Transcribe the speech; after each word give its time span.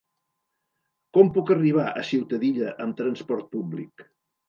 Com 1.17 1.29
puc 1.37 1.53
arribar 1.57 1.85
a 1.91 2.07
Ciutadilla 2.09 2.75
amb 2.87 3.01
trasport 3.05 3.57
públic? 3.57 4.13